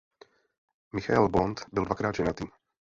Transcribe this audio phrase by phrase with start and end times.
[0.93, 2.45] Michael Bond byl dvakrát ženatý.